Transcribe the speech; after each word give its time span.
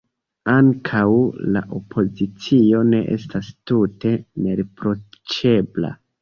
Ankaŭ 0.51 1.01
la 1.57 1.61
opozicio 1.79 2.79
ne 2.87 3.03
estas 3.17 3.53
tute 3.73 4.15
neriproĉebla. 4.47 5.95